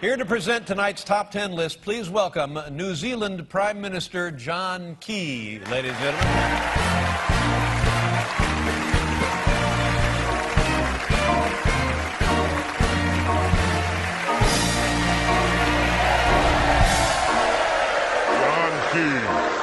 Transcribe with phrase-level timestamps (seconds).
[0.00, 5.58] Here to present tonight's top 10 list, please welcome New Zealand Prime Minister John Key,
[5.72, 6.78] ladies and gentlemen.
[18.38, 19.57] John Key.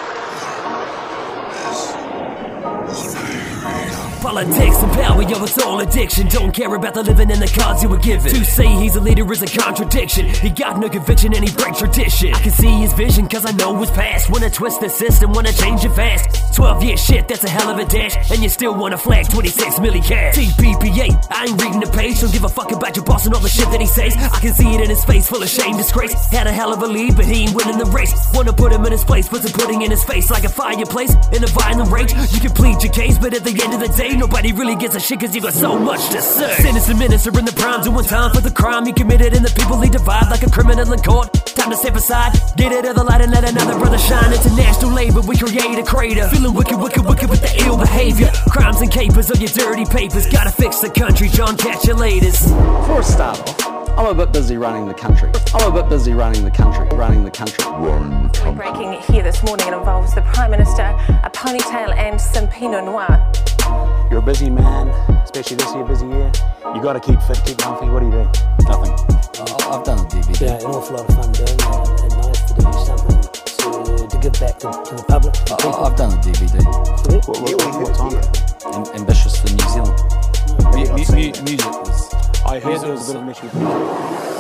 [4.36, 6.28] Politics and power, yo, it's all addiction.
[6.28, 8.34] Don't care about the living and the cards you were given.
[8.34, 10.28] To say he's a leader is a contradiction.
[10.28, 12.34] He got no conviction and he breaks tradition.
[12.34, 14.30] I can see his vision cause I know his past.
[14.30, 16.35] Wanna twist the system, wanna change it fast.
[16.56, 18.32] 12 year shit, that's a hell of a dash.
[18.32, 20.36] And you still wanna flag 26 milli cash.
[20.36, 22.22] TPPA, I ain't reading the page.
[22.22, 24.16] Don't give a fuck about your boss and all the shit that he says.
[24.16, 26.14] I can see it in his face, full of shame, disgrace.
[26.32, 28.14] Had a hell of a lead, but he ain't winning the race.
[28.34, 31.14] Wanna put him in his place, put some pudding in his face like a fireplace.
[31.34, 33.92] In a violent rage, you can plead your case, but at the end of the
[33.98, 36.56] day, nobody really gives a shit cause you got so much to say.
[36.64, 39.82] Sinister minister in the prime, doing time for the crime he committed, and the people
[39.82, 41.45] he divide like a criminal in court.
[41.66, 44.32] Time to step aside, get it to the light and let another brother shine.
[44.32, 46.30] It's a International labor, we create a crater.
[46.30, 48.30] Feeling wicked, wicked, wicked with the ill behavior.
[48.52, 50.28] Crimes and capers on your dirty papers.
[50.28, 52.38] Gotta fix the country, John, catch you laters.
[52.86, 55.32] For a start off, I'm a bit busy running the country.
[55.56, 57.66] I'm a bit busy running the country, running the country.
[57.66, 58.54] Running the country.
[58.54, 60.84] Breaking here this morning, it involves the Prime Minister,
[61.24, 63.18] a ponytail, and some Pinot Noir.
[64.12, 64.90] You're a busy man,
[65.24, 66.32] especially this year, busy year.
[66.76, 67.88] You got to keep fit, keep healthy.
[67.90, 68.24] What do you do?
[68.68, 68.92] Nothing.
[68.92, 70.42] I- I've done a DVD.
[70.42, 74.08] yeah, an awful lot of fun doing that and, and nice to do something to,
[74.08, 75.34] to give back to, to the public.
[75.34, 75.74] to I- people.
[75.74, 76.56] I- I've done a DVD.
[76.64, 78.76] What, what, what, time?
[78.76, 79.98] Am- ambitious for New Zealand.
[80.76, 82.14] Mu- mu- mu- music was.
[82.46, 84.35] I heard there was a bit of an issue.